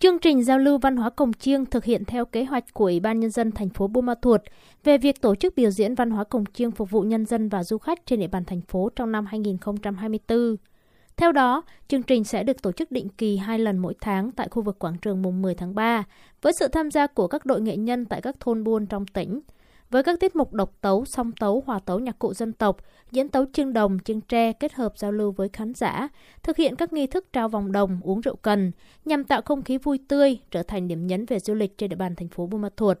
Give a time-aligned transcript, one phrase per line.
[0.00, 3.00] Chương trình giao lưu văn hóa cổng chiêng thực hiện theo kế hoạch của Ủy
[3.00, 4.40] ban Nhân dân thành phố Buôn Ma Thuột
[4.84, 7.64] về việc tổ chức biểu diễn văn hóa cổng chiêng phục vụ nhân dân và
[7.64, 10.56] du khách trên địa bàn thành phố trong năm 2024.
[11.16, 14.48] Theo đó, chương trình sẽ được tổ chức định kỳ hai lần mỗi tháng tại
[14.48, 16.04] khu vực quảng trường mùng 10 tháng 3,
[16.42, 19.40] với sự tham gia của các đội nghệ nhân tại các thôn buôn trong tỉnh–
[19.90, 22.76] với các tiết mục độc tấu, song tấu, hòa tấu nhạc cụ dân tộc,
[23.10, 26.08] diễn tấu chương đồng, chương tre kết hợp giao lưu với khán giả,
[26.42, 28.72] thực hiện các nghi thức trao vòng đồng, uống rượu cần,
[29.04, 31.96] nhằm tạo không khí vui tươi, trở thành điểm nhấn về du lịch trên địa
[31.96, 32.98] bàn thành phố Buôn Ma Thuột.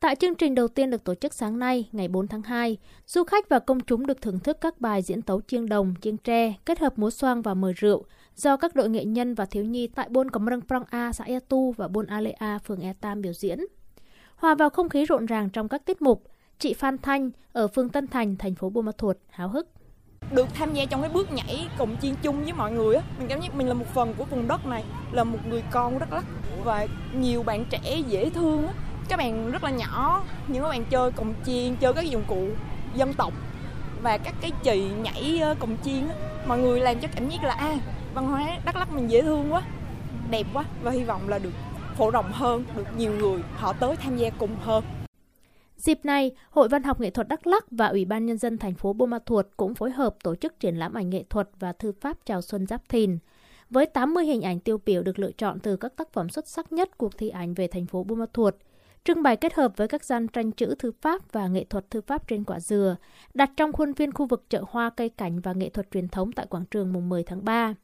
[0.00, 3.24] Tại chương trình đầu tiên được tổ chức sáng nay, ngày 4 tháng 2, du
[3.24, 6.54] khách và công chúng được thưởng thức các bài diễn tấu chiêng đồng, chiêng tre,
[6.66, 8.04] kết hợp múa xoang và mời rượu
[8.36, 11.24] do các đội nghệ nhân và thiếu nhi tại Buôn Cẩm Răng Prang A, xã
[11.24, 13.58] E Tu và Buôn A Lê A, phường E Tam biểu diễn.
[14.38, 16.22] Hòa vào không khí rộn ràng trong các tiết mục,
[16.58, 19.68] chị Phan Thanh ở phường Tân Thành, thành phố Buôn Ma Thuột háo hức.
[20.32, 23.28] Được tham gia trong cái bước nhảy cùng chiên chung với mọi người á, mình
[23.28, 25.98] cảm giác mình là một phần của vùng đất này, là một người con của
[25.98, 26.24] đất lắc
[26.64, 28.72] và nhiều bạn trẻ dễ thương á.
[29.08, 32.48] Các bạn rất là nhỏ, những các bạn chơi cồng chiên, chơi các dụng cụ
[32.94, 33.32] dân tộc
[34.02, 36.14] và các cái chì nhảy ờ, cồng chiên á.
[36.46, 37.78] Mọi người làm cho cảm giác là a à,
[38.14, 39.62] văn hóa Đắk Lắk mình dễ thương quá,
[40.30, 41.52] đẹp quá và hy vọng là được
[41.98, 44.84] phổ rộng hơn, được nhiều người họ tới tham gia cùng hơn.
[45.76, 48.74] Dịp này, Hội Văn học Nghệ thuật Đắk Lắk và Ủy ban Nhân dân thành
[48.74, 51.72] phố Buôn Ma Thuột cũng phối hợp tổ chức triển lãm ảnh nghệ thuật và
[51.72, 53.18] thư pháp chào xuân Giáp Thìn.
[53.70, 56.72] Với 80 hình ảnh tiêu biểu được lựa chọn từ các tác phẩm xuất sắc
[56.72, 58.54] nhất cuộc thi ảnh về thành phố Buôn Ma Thuột,
[59.04, 62.00] trưng bày kết hợp với các gian tranh chữ thư pháp và nghệ thuật thư
[62.00, 62.96] pháp trên quả dừa,
[63.34, 66.32] đặt trong khuôn viên khu vực chợ hoa cây cảnh và nghệ thuật truyền thống
[66.32, 67.74] tại quảng trường mùng 10 tháng 3.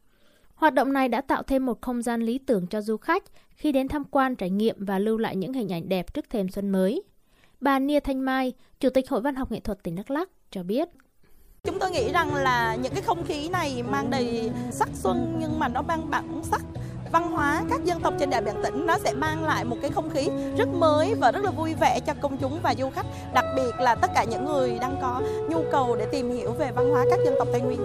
[0.54, 3.72] Hoạt động này đã tạo thêm một không gian lý tưởng cho du khách khi
[3.72, 6.70] đến tham quan trải nghiệm và lưu lại những hình ảnh đẹp trước thềm xuân
[6.70, 7.02] mới.
[7.60, 10.62] Bà Nia Thanh Mai, Chủ tịch Hội Văn học Nghệ thuật tỉnh Đắk Lắk cho
[10.62, 10.88] biết.
[11.64, 15.58] Chúng tôi nghĩ rằng là những cái không khí này mang đầy sắc xuân nhưng
[15.58, 16.62] mà nó mang bản sắc
[17.12, 19.90] văn hóa các dân tộc trên địa bàn tỉnh nó sẽ mang lại một cái
[19.90, 23.06] không khí rất mới và rất là vui vẻ cho công chúng và du khách
[23.34, 26.72] đặc biệt là tất cả những người đang có nhu cầu để tìm hiểu về
[26.72, 27.80] văn hóa các dân tộc Tây Nguyên.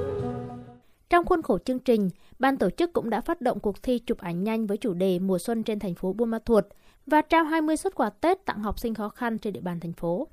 [1.09, 2.09] Trong khuôn khổ chương trình,
[2.39, 5.19] ban tổ chức cũng đã phát động cuộc thi chụp ảnh nhanh với chủ đề
[5.19, 6.65] Mùa xuân trên thành phố Buôn Ma Thuột
[7.05, 9.93] và trao 20 xuất quà Tết tặng học sinh khó khăn trên địa bàn thành
[9.93, 10.27] phố.